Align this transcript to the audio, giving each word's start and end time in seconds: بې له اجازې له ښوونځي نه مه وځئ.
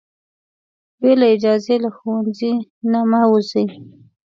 بې 0.99 1.11
له 1.19 1.27
اجازې 1.35 1.75
له 1.83 1.89
ښوونځي 1.97 2.53
نه 2.91 2.99
مه 3.09 3.21
وځئ. 3.31 3.67